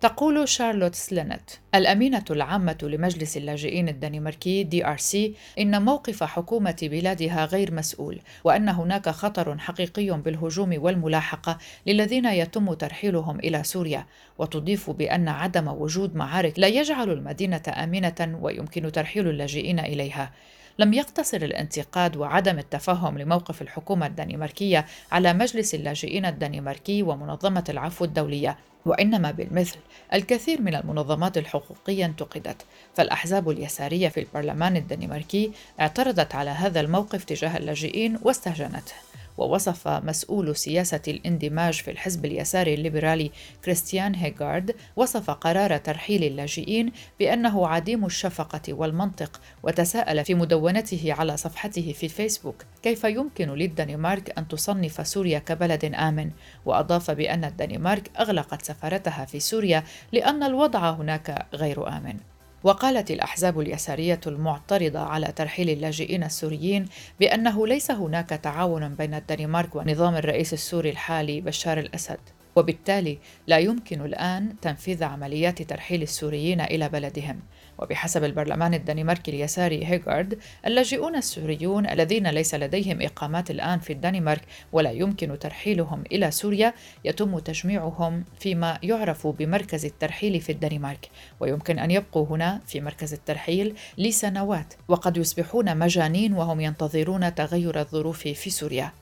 تقول 0.00 0.48
شارلوت 0.48 0.94
سلينت 0.94 1.50
الأمينة 1.74 2.24
العامة 2.30 2.78
لمجلس 2.82 3.36
اللاجئين 3.36 3.88
الدنماركي 3.88 4.64
DRC 4.64 5.34
إن 5.58 5.82
موقف 5.82 6.22
حكومة 6.22 6.76
بلادها 6.82 7.44
غير 7.44 7.74
مسؤول 7.74 8.20
وأن 8.44 8.68
هناك 8.68 9.08
خطر 9.08 9.58
حقيقي 9.58 10.10
بالهجوم 10.10 10.74
والملاحقة 10.78 11.58
للذين 11.86 12.24
يتم 12.24 12.72
ترحيلهم 12.74 13.38
إلى 13.38 13.62
سوريا 13.64 14.06
وتضيف 14.38 14.90
بأن 14.90 15.28
عدم 15.28 15.68
وجود 15.68 16.16
معارك 16.16 16.58
لا 16.58 16.68
يجعل 16.68 17.10
المدينة 17.10 17.62
آمنة 17.68 18.38
ويمكن 18.42 18.92
ترحيل 18.92 19.28
اللاجئين 19.28 19.78
إليها. 19.78 20.30
لم 20.78 20.92
يقتصر 20.92 21.36
الانتقاد 21.36 22.16
وعدم 22.16 22.58
التفهم 22.58 23.18
لموقف 23.18 23.62
الحكومة 23.62 24.06
الدنماركية 24.06 24.86
على 25.12 25.32
مجلس 25.32 25.74
اللاجئين 25.74 26.26
الدنماركي 26.26 27.02
ومنظمة 27.02 27.64
العفو 27.68 28.04
الدولية 28.04 28.58
وإنما 28.86 29.30
بالمثل 29.30 29.78
الكثير 30.14 30.62
من 30.62 30.74
المنظمات 30.74 31.38
الحقوقية 31.38 32.04
انتقدت. 32.04 32.62
فالأحزاب 32.94 33.50
اليسارية 33.50 34.08
في 34.08 34.20
البرلمان 34.20 34.76
الدنماركي 34.76 35.52
اعترضت 35.80 36.34
على 36.34 36.50
هذا 36.50 36.80
الموقف 36.80 37.24
تجاه 37.24 37.56
اللاجئين 37.56 38.18
واستهجنته. 38.22 38.94
ووصف 39.38 39.88
مسؤول 39.88 40.56
سياسة 40.56 41.00
الاندماج 41.08 41.74
في 41.74 41.90
الحزب 41.90 42.24
اليساري 42.24 42.74
الليبرالي 42.74 43.30
كريستيان 43.64 44.14
هيغارد 44.14 44.74
وصف 44.96 45.30
قرار 45.30 45.76
ترحيل 45.76 46.24
اللاجئين 46.24 46.92
بأنه 47.18 47.68
عديم 47.68 48.04
الشفقة 48.04 48.72
والمنطق 48.72 49.40
وتساءل 49.62 50.24
في 50.24 50.34
مدونته 50.34 51.14
على 51.18 51.36
صفحته 51.36 51.92
في 51.92 52.08
فيسبوك 52.08 52.64
كيف 52.82 53.04
يمكن 53.04 53.48
للدنمارك 53.48 54.38
أن 54.38 54.48
تصنف 54.48 55.06
سوريا 55.06 55.38
كبلد 55.38 55.84
آمن؟ 55.84 56.30
وأضاف 56.66 57.10
بأن 57.10 57.44
الدنمارك 57.44 58.10
أغلقت 58.18 58.62
سفارتها 58.62 59.24
في 59.24 59.40
سوريا 59.40 59.84
لأن 60.12 60.42
الوضع 60.42 60.90
هناك 60.90 61.46
غير 61.54 61.88
آمن. 61.88 62.33
وقالت 62.64 63.10
الأحزاب 63.10 63.60
اليسارية 63.60 64.20
المعترضة 64.26 64.98
على 64.98 65.26
ترحيل 65.26 65.70
اللاجئين 65.70 66.24
السوريين 66.24 66.88
بأنه 67.20 67.66
ليس 67.66 67.90
هناك 67.90 68.28
تعاون 68.28 68.94
بين 68.94 69.14
الدنمارك 69.14 69.76
ونظام 69.76 70.16
الرئيس 70.16 70.52
السوري 70.52 70.90
الحالي 70.90 71.40
بشار 71.40 71.78
الأسد. 71.78 72.18
وبالتالي 72.56 73.18
لا 73.46 73.58
يمكن 73.58 74.04
الآن 74.04 74.54
تنفيذ 74.62 75.04
عمليات 75.04 75.62
ترحيل 75.62 76.02
السوريين 76.02 76.60
إلى 76.60 76.88
بلدهم. 76.88 77.40
وبحسب 77.78 78.24
البرلمان 78.24 78.74
الدنماركي 78.74 79.30
اليساري 79.30 79.86
هيغارد 79.86 80.38
اللاجئون 80.66 81.16
السوريون 81.16 81.90
الذين 81.90 82.26
ليس 82.26 82.54
لديهم 82.54 83.02
إقامات 83.02 83.50
الآن 83.50 83.78
في 83.78 83.92
الدنمارك 83.92 84.42
ولا 84.72 84.90
يمكن 84.90 85.38
ترحيلهم 85.38 86.04
إلى 86.12 86.30
سوريا 86.30 86.74
يتم 87.04 87.38
تجميعهم 87.38 88.24
فيما 88.40 88.78
يعرف 88.82 89.26
بمركز 89.26 89.84
الترحيل 89.84 90.40
في 90.40 90.52
الدنمارك. 90.52 91.08
ويمكن 91.40 91.78
أن 91.78 91.90
يبقوا 91.90 92.26
هنا 92.26 92.60
في 92.66 92.80
مركز 92.80 93.12
الترحيل 93.12 93.74
لسنوات 93.98 94.74
وقد 94.88 95.16
يصبحون 95.16 95.76
مجانين 95.76 96.32
وهم 96.32 96.60
ينتظرون 96.60 97.34
تغير 97.34 97.80
الظروف 97.80 98.18
في 98.18 98.50
سوريا. 98.50 98.92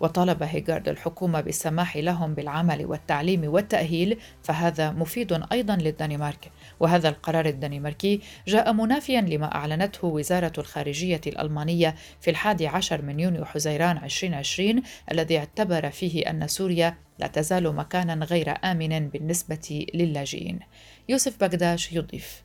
وطالب 0.00 0.42
هيغارد 0.42 0.88
الحكومة 0.88 1.40
بالسماح 1.40 1.96
لهم 1.96 2.34
بالعمل 2.34 2.86
والتعليم 2.86 3.44
والتأهيل 3.44 4.18
فهذا 4.42 4.90
مفيد 4.90 5.42
أيضا 5.52 5.76
للدنمارك. 5.76 6.50
وهذا 6.80 7.08
القرار 7.08 7.46
الدنماركي 7.46 8.20
جاء 8.46 8.72
منافيا 8.72 9.20
لما 9.20 9.54
أعلنته 9.54 10.06
وزارة 10.08 10.52
الخارجية 10.58 11.20
الألمانية 11.26 11.94
في 12.20 12.30
الحادي 12.30 12.66
عشر 12.66 13.02
من 13.02 13.20
يونيو 13.20 13.44
حزيران 13.44 13.96
2020 13.96 14.82
الذي 15.12 15.38
اعتبر 15.38 15.90
فيه 15.90 16.30
أن 16.30 16.48
سوريا 16.48 16.94
لا 17.18 17.26
تزال 17.26 17.74
مكانا 17.74 18.24
غير 18.24 18.54
آمن 18.64 19.08
بالنسبة 19.08 19.86
للاجئين. 19.94 20.58
يوسف 21.08 21.40
بغداش 21.40 21.92
يضيف. 21.92 22.42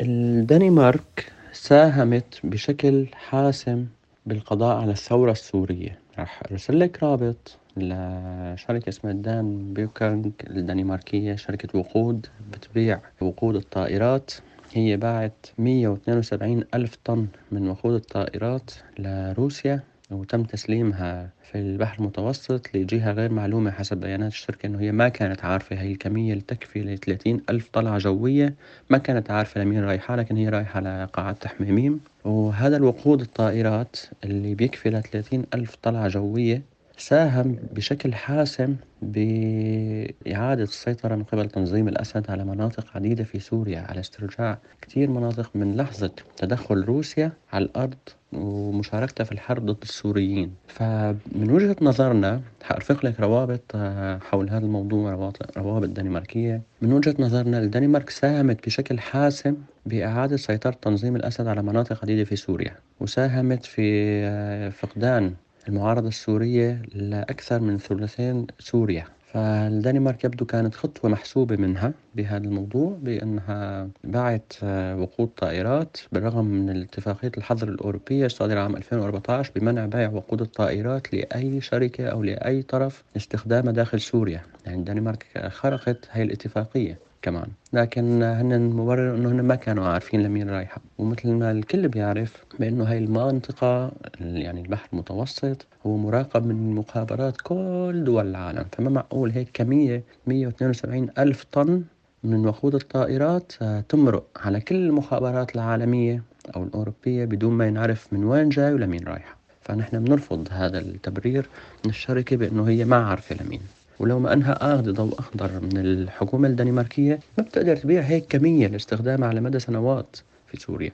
الدنمارك 0.00 1.32
ساهمت 1.52 2.40
بشكل 2.44 3.06
حاسم 3.14 3.86
بالقضاء 4.26 4.76
على 4.76 4.92
الثورة 4.92 5.32
السورية. 5.32 6.01
راح 6.18 6.42
أرسل 6.50 6.80
لك 6.80 7.02
رابط 7.02 7.58
لشركة 7.76 8.88
اسمها 8.88 9.12
دان 9.12 9.74
بيوكانج 9.74 10.32
الدنماركية 10.46 11.36
شركة 11.36 11.78
وقود 11.78 12.26
بتبيع 12.52 13.00
وقود 13.20 13.56
الطائرات. 13.56 14.32
هي 14.72 14.96
باعت 14.96 15.46
172 15.58 16.64
ألف 16.74 16.96
طن 17.04 17.26
من 17.52 17.68
وقود 17.68 17.94
الطائرات 17.94 18.70
لروسيا. 18.98 19.80
وتم 20.12 20.42
تسليمها 20.42 21.30
في 21.42 21.58
البحر 21.58 21.98
المتوسط 21.98 22.76
لجهة 22.76 23.12
غير 23.12 23.32
معلومة 23.32 23.70
حسب 23.70 23.96
بيانات 23.96 24.32
الشركة 24.32 24.66
إنه 24.66 24.80
هي 24.80 24.92
ما 24.92 25.08
كانت 25.08 25.44
عارفة 25.44 25.76
هي 25.76 25.92
الكمية 25.92 26.32
اللي 26.32 26.44
تكفي 26.48 26.82
لثلاثين 26.82 27.40
ألف 27.50 27.68
طلعة 27.72 27.98
جوية 27.98 28.54
ما 28.90 28.98
كانت 28.98 29.30
عارفة 29.30 29.60
لمين 29.60 29.84
رايحة 29.84 30.16
لكن 30.16 30.36
هي 30.36 30.48
رايحة 30.48 30.80
لقاعة 30.80 31.32
تحميميم. 31.32 32.00
وهذا 32.24 32.76
الوقود 32.76 33.20
الطائرات 33.20 33.96
اللي 34.24 34.54
بيكفي 34.54 34.90
لثلاثين 34.90 35.44
ألف 35.54 35.76
طلعة 35.82 36.08
جوية 36.08 36.62
ساهم 36.98 37.56
بشكل 37.72 38.14
حاسم 38.14 38.76
بإعادة 39.02 40.62
السيطرة 40.62 41.14
من 41.14 41.24
قبل 41.24 41.48
تنظيم 41.48 41.88
الأسد 41.88 42.30
على 42.30 42.44
مناطق 42.44 42.86
عديدة 42.94 43.24
في 43.24 43.40
سوريا 43.40 43.80
على 43.80 44.00
استرجاع 44.00 44.58
كثير 44.82 45.10
مناطق 45.10 45.50
من 45.54 45.76
لحظة 45.76 46.10
تدخل 46.36 46.84
روسيا 46.84 47.32
على 47.52 47.64
الأرض 47.64 47.94
ومشاركتها 48.32 49.24
في 49.24 49.32
الحرب 49.32 49.66
ضد 49.66 49.82
السوريين. 49.82 50.54
فمن 50.68 51.50
وجهة 51.50 51.76
نظرنا 51.82 52.40
حأرفق 52.62 53.06
لك 53.06 53.20
روابط 53.20 53.60
آه، 53.74 54.18
حول 54.18 54.50
هذا 54.50 54.64
الموضوع 54.64 55.32
روابط 55.56 55.88
دنماركية 55.88 56.62
من 56.82 56.92
وجهة 56.92 57.14
نظرنا 57.18 57.58
الدنمارك 57.58 58.10
ساهمت 58.10 58.66
بشكل 58.66 58.98
حاسم 59.00 59.56
بإعادة 59.86 60.36
سيطرة 60.36 60.76
تنظيم 60.82 61.16
الأسد 61.16 61.46
على 61.46 61.62
مناطق 61.62 61.98
عديدة 62.02 62.24
في 62.24 62.36
سوريا 62.36 62.76
وساهمت 63.00 63.64
في 63.64 63.82
آه، 64.24 64.68
فقدان 64.68 65.34
المعارضة 65.68 66.08
السورية 66.08 66.82
لأكثر 66.94 67.60
من 67.60 67.78
ثلثين 67.78 68.46
سوريا 68.58 69.06
فالدنمارك 69.32 70.24
يبدو 70.24 70.44
كانت 70.44 70.74
خطوة 70.74 71.10
محسوبة 71.10 71.56
منها 71.56 71.92
بهذا 72.14 72.44
الموضوع 72.44 72.98
بأنها 73.02 73.88
باعت 74.04 74.52
آه، 74.62 74.96
وقود 74.96 75.28
طائرات 75.28 75.96
بالرغم 76.12 76.44
من 76.44 76.82
اتفاقية 76.82 77.32
الحظر 77.36 77.68
الأوروبية 77.68 78.26
الصادرة 78.26 78.60
عام 78.60 78.76
2014 78.76 79.52
بمنع 79.56 79.86
بيع 79.86 80.10
وقود 80.10 80.40
الطائرات 80.40 81.14
لأي 81.14 81.60
شركة 81.60 82.06
أو 82.06 82.22
لأي 82.22 82.62
طرف 82.62 83.04
لاستخدامها 83.14 83.72
داخل 83.72 84.00
سوريا. 84.00 84.42
يعني 84.66 84.78
الدنمارك 84.78 85.48
خرقت 85.48 86.08
هاي 86.10 86.22
الاتفاقية. 86.22 86.98
كمان. 87.22 87.46
لكن 87.72 88.22
هن 88.22 88.60
مبرر 88.60 89.14
إنه 89.14 89.28
هن 89.28 89.40
ما 89.40 89.54
كانوا 89.54 89.84
عارفين 89.86 90.22
لمين 90.22 90.50
رايحة. 90.50 90.80
ومثل 90.98 91.28
ما 91.32 91.50
الكل 91.50 91.88
بيعرف 91.88 92.44
بإنه 92.60 92.84
هاي 92.84 92.98
المنطقة 92.98 93.92
يعني 94.20 94.60
البحر 94.60 94.88
المتوسط 94.92 95.66
هو 95.86 95.96
مراقب 95.96 96.46
من 96.46 96.74
مخابرات 96.74 97.36
كل 97.40 98.02
دول 98.04 98.26
العالم. 98.26 98.64
فما 98.72 98.90
معقول 98.90 99.30
هيك 99.30 99.48
كمية 99.54 100.02
172 100.26 101.08
ألف 101.18 101.44
طن 101.52 101.82
من 102.24 102.46
وقود 102.46 102.74
الطائرات 102.74 103.52
آه، 103.62 103.80
تمرق 103.80 104.24
على 104.36 104.60
كل 104.60 104.74
المخابرات 104.74 105.54
العالمية 105.54 106.22
أو 106.56 106.62
الأوروبية 106.62 107.24
بدون 107.24 107.52
ما 107.52 107.66
ينعرف 107.66 108.12
من 108.12 108.24
وين 108.24 108.48
جاي 108.48 108.72
ولمين 108.74 109.04
رايحة. 109.04 109.36
فنحن 109.62 110.04
بنرفض 110.04 110.48
هذا 110.50 110.78
التبرير 110.78 111.48
من 111.84 111.90
الشركة 111.90 112.36
بأنه 112.36 112.68
هي 112.68 112.84
ما 112.84 112.96
عارفة 112.96 113.36
لمين 113.44 113.60
ولو 114.00 114.18
ما 114.18 114.32
أنها 114.32 114.74
أخذ 114.74 114.92
ضوء 114.92 115.18
أخضر 115.18 115.60
من 115.60 115.78
الحكومة 115.78 116.48
الدنماركية 116.48 117.20
ما 117.38 117.44
بتقدر 117.44 117.76
تبيع 117.76 118.00
هيك 118.02 118.26
كمية 118.26 118.66
لاستخدامها 118.66 119.28
على 119.28 119.40
مدى 119.40 119.58
سنوات 119.58 120.16
في 120.46 120.56
سوريا. 120.56 120.92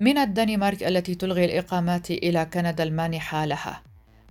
من 0.00 0.18
الدنمارك 0.18 0.82
التي 0.82 1.14
تلغي 1.14 1.44
الإقامات 1.44 2.10
إلى 2.10 2.44
كندا 2.44 2.84
المانحة 2.84 3.44
لها. 3.44 3.82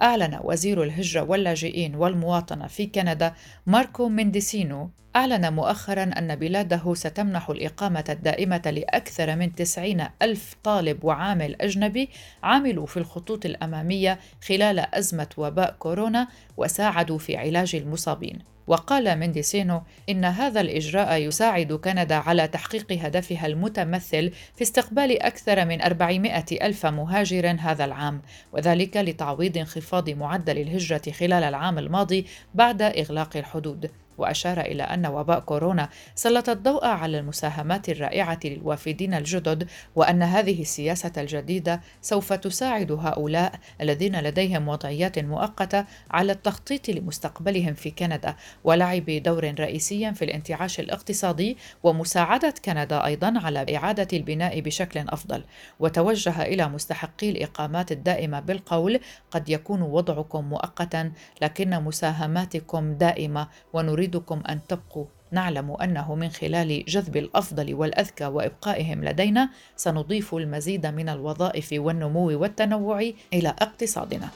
أعلن 0.02 0.40
وزير 0.44 0.84
الهجرة 0.84 1.22
واللاجئين 1.22 1.96
والمواطنة 1.96 2.68
في 2.68 2.86
كندا 2.86 3.34
ماركو 3.66 4.10
مينديسينو 4.10 4.90
أعلن 5.16 5.54
مؤخرا 5.54 6.04
أن 6.04 6.36
بلاده 6.36 6.94
ستمنح 6.94 7.50
الإقامة 7.50 8.04
الدائمة 8.10 8.62
لأكثر 8.66 9.36
من 9.36 9.56
90 9.56 10.08
ألف 10.22 10.56
طالب 10.64 11.04
وعامل 11.04 11.56
أجنبي 11.62 12.10
عملوا 12.44 12.86
في 12.86 12.98
الخطوط 12.98 13.46
الأمامية 13.46 14.20
خلال 14.48 14.80
أزمة 14.96 15.30
وباء 15.38 15.76
كورونا 15.80 16.28
وساعدوا 16.58 17.18
في 17.18 17.38
علاج 17.38 17.76
المصابين. 17.76 18.40
وقال 18.68 19.16
مينديسينو 19.16 19.82
إن 20.10 20.26
هذا 20.26 20.62
الإجراء 20.62 21.22
يساعد 21.22 21.74
كندا 21.74 22.16
على 22.16 22.48
تحقيق 22.48 22.92
هدفها 22.92 23.48
المتمثل 23.48 24.32
في 24.56 24.62
استقبال 24.62 25.24
أكثر 25.24 25.66
من 25.66 25.82
400 25.82 26.46
ألف 26.52 26.86
مهاجر 26.86 27.56
هذا 27.60 27.86
العام 27.86 28.22
وذلك 28.54 28.98
لتعويض 28.98 29.58
انخفاض 29.58 30.10
معدل 30.10 30.58
الهجرة 30.58 31.12
خلال 31.12 31.44
العام 31.44 31.80
الماضي 31.80 32.26
بعد 32.54 32.82
إغلاق 32.82 33.38
الحدود. 33.38 33.92
وأشار 34.18 34.62
إلى 34.62 34.84
أن 34.84 35.06
وباء 35.06 35.40
كورونا 35.40 35.90
سلط 36.16 36.50
الضوء 36.50 36.86
على 36.86 37.20
المساهمات 37.20 37.90
الرائعة 37.90 38.40
للوافدين 38.46 39.14
الجدد 39.14 39.68
وأن 39.96 40.24
هذه 40.24 40.62
السياسة 40.62 41.12
الجديدة 41.18 41.82
سوف 42.02 42.34
تساعد 42.34 42.92
هؤلاء 42.92 43.54
الذين 43.82 44.20
لديهم 44.20 44.68
وضعيات 44.68 45.20
مؤقتة 45.20 45.86
على 46.12 46.32
التخطيط 46.32 46.90
لمستقبلهم 46.90 47.74
في 47.74 47.92
كندا 47.92 48.36
ولعب 48.64 49.06
دور 49.06 49.54
رئيسي 49.60 50.14
في 50.14 50.26
الانتعاش 50.26 50.80
الاقتصادي 50.80 51.58
ومساعدة 51.84 52.54
كندا 52.66 53.06
أيضا 53.06 53.34
على 53.44 53.76
إعادة 53.76 54.08
البناء 54.18 54.60
بشكل 54.60 55.00
أفضل. 55.10 55.44
وتوجه 55.80 56.42
إلى 56.42 56.70
مستحقي 56.70 57.30
الإقامات 57.30 57.92
الدائمة 57.92 58.40
بالقول 58.40 59.00
قد 59.32 59.50
يكون 59.50 59.82
وضعكم 59.82 60.46
مؤقتا 60.46 61.12
لكن 61.42 61.70
مساهماتكم 61.70 62.94
دائمة 62.94 63.48
ونريد 63.74 64.13
نريدكم 64.14 64.42
أن 64.50 64.60
تبقوا. 64.68 65.06
نعلم 65.32 65.72
أنه 65.72 66.16
من 66.16 66.30
خلال 66.30 66.86
جذب 66.88 67.18
الأفضل 67.18 67.74
والأذكى 67.74 68.26
وإبقائهم 68.26 69.04
لدينا 69.06 69.50
سنضيف 69.76 70.36
المزيد 70.36 70.86
من 70.86 71.10
الوظائف 71.10 71.70
والنمو 71.74 72.40
والتنوع 72.42 73.12
إلى 73.34 73.50
اقتصادنا. 73.50 74.30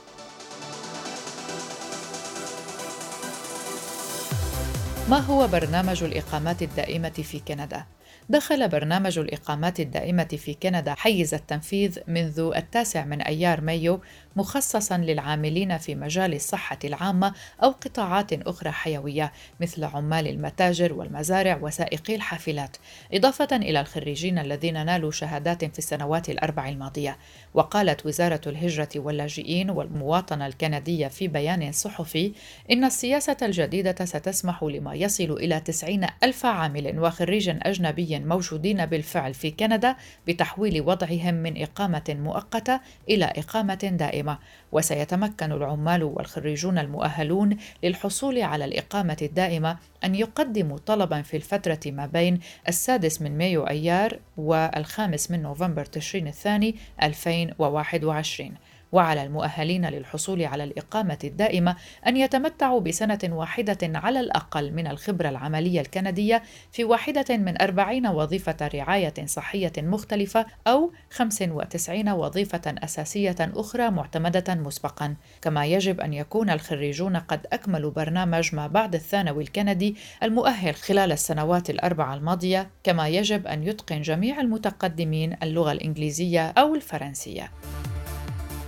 ما 5.09 5.17
هو 5.17 5.47
برنامج 5.47 6.03
الإقامات 6.03 6.61
الدائمة 6.61 7.09
في 7.09 7.39
كندا؟ 7.39 7.85
دخل 8.29 8.69
برنامج 8.69 9.19
الإقامات 9.19 9.79
الدائمة 9.79 10.23
في 10.23 10.53
كندا 10.53 10.93
حيز 10.93 11.33
التنفيذ 11.33 11.99
منذ 12.07 12.51
التاسع 12.55 13.05
من 13.05 13.21
أيار 13.21 13.61
مايو 13.61 14.01
مخصصا 14.35 14.97
للعاملين 14.97 15.77
في 15.77 15.95
مجال 15.95 16.33
الصحة 16.33 16.79
العامة 16.83 17.33
أو 17.63 17.69
قطاعات 17.69 18.33
أخرى 18.33 18.71
حيوية 18.71 19.31
مثل 19.59 19.83
عمال 19.83 20.27
المتاجر 20.27 20.93
والمزارع 20.93 21.59
وسائقي 21.61 22.15
الحافلات 22.15 22.77
إضافة 23.13 23.55
إلى 23.55 23.79
الخريجين 23.79 24.39
الذين 24.39 24.85
نالوا 24.85 25.11
شهادات 25.11 25.65
في 25.65 25.79
السنوات 25.79 26.29
الأربع 26.29 26.69
الماضية. 26.69 27.17
وقالت 27.53 28.05
وزارة 28.05 28.41
الهجرة 28.47 28.89
واللاجئين 28.95 29.69
والمواطنة 29.69 30.47
الكندية 30.47 31.07
في 31.07 31.27
بيان 31.27 31.71
صحفي 31.71 32.33
إن 32.71 32.83
السياسة 32.83 33.37
الجديدة 33.41 34.05
ستسمح 34.05 34.63
لما 34.63 34.93
يصل 34.95 35.31
إلى 35.31 35.59
90 35.59 36.07
ألف 36.23 36.45
عامل 36.45 36.99
وخريج 36.99 37.49
أجنبي 37.49 38.16
موجودين 38.25 38.85
بالفعل 38.85 39.33
في 39.33 39.51
كندا 39.51 39.95
بتحويل 40.27 40.81
وضعهم 40.81 41.33
من 41.33 41.61
إقامة 41.61 42.03
مؤقتة 42.09 42.79
إلى 43.09 43.25
إقامة 43.25 43.93
دائمة. 43.99 44.37
وسيتمكن 44.71 45.51
العمال 45.51 46.03
والخريجون 46.03 46.77
المؤهلون 46.77 47.57
للحصول 47.83 48.41
على 48.41 48.65
الإقامة 48.65 49.17
الدائمة 49.21 49.77
أن 50.03 50.15
يقدموا 50.15 50.77
طلبا 50.77 51.21
في 51.21 51.37
الفترة 51.37 51.79
ما 51.85 52.05
بين 52.05 52.39
السادس 52.67 53.21
من 53.21 53.37
مايو 53.37 53.63
أيار 53.67 54.19
والخامس 54.37 55.31
من 55.31 55.41
نوفمبر 55.41 55.85
تشرين 55.85 56.27
الثاني 56.27 56.75
2021 57.03 58.51
وعلى 58.91 59.23
المؤهلين 59.23 59.85
للحصول 59.85 60.43
على 60.43 60.63
الإقامة 60.63 61.17
الدائمة 61.23 61.75
أن 62.07 62.17
يتمتعوا 62.17 62.79
بسنة 62.79 63.19
واحدة 63.23 63.77
على 63.83 64.19
الأقل 64.19 64.73
من 64.73 64.87
الخبرة 64.87 65.29
العملية 65.29 65.81
الكندية 65.81 66.43
في 66.71 66.83
واحدة 66.83 67.37
من 67.37 67.61
أربعين 67.61 68.07
وظيفة 68.07 68.57
رعاية 68.61 69.13
صحية 69.25 69.73
مختلفة 69.77 70.45
أو 70.67 70.91
95 71.11 72.09
وظيفة 72.09 72.61
أساسية 72.67 73.35
أخرى 73.39 73.89
معتمدة 73.89 74.55
مسبقا. 74.55 75.15
كما 75.41 75.65
يجب 75.65 76.01
أن 76.01 76.13
يكون 76.13 76.49
الخريجون 76.49 77.17
قد 77.17 77.47
أكملوا 77.53 77.91
برنامج 77.91 78.55
ما 78.55 78.67
بعد 78.67 78.95
الثانوي 78.95 79.43
الكندي 79.43 79.95
المؤهل 80.23 80.75
خلال 80.75 81.11
السنوات 81.11 81.69
الأربعة 81.69 82.13
الماضية 82.13 82.69
كما 82.83 83.07
يجب 83.07 83.47
أن 83.47 83.63
يتقن 83.63 84.01
جميع 84.01 84.41
المتقدمين 84.41 85.37
اللغة 85.43 85.71
الإنجليزية 85.71 86.49
أو 86.49 86.75
الفرنسية. 86.75 87.51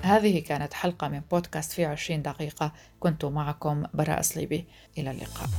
هذه 0.04 0.40
كانت 0.40 0.74
حلقة 0.74 1.08
من 1.08 1.22
بودكاست 1.32 1.72
في 1.72 1.86
عشرين 1.86 2.22
دقيقة. 2.22 2.72
كنت 3.00 3.26
معكم 3.26 3.84
براء 3.94 4.22
صليبي 4.22 4.66
إلى 4.98 5.12
اللقاء. 5.12 5.50